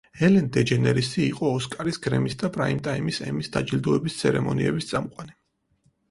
ელენ 0.27 0.45
დეჯენერესი 0.53 1.19
იყო 1.23 1.49
ოსკარის, 1.57 1.99
გრემის 2.05 2.35
და 2.43 2.49
პრაიმტაიმის 2.55 3.19
ემის 3.25 3.51
დაჯილდოების 3.57 4.17
ცერემონიების 4.23 4.89
წამყვანი. 4.93 5.37